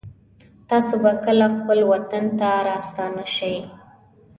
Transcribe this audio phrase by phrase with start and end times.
[0.69, 3.57] تاسو به کله خپل وطن ته راستانه شئ